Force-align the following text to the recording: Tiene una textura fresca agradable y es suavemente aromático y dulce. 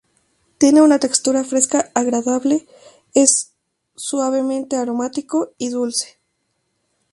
Tiene 0.57 0.81
una 0.81 0.97
textura 0.97 1.43
fresca 1.43 1.91
agradable 1.93 2.65
y 3.13 3.19
es 3.19 3.51
suavemente 3.95 4.75
aromático 4.75 5.51
y 5.59 5.69
dulce. 5.69 6.17